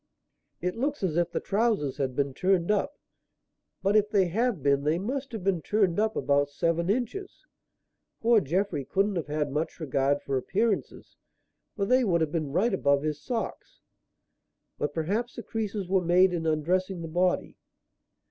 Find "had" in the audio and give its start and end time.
1.97-2.15, 9.27-9.51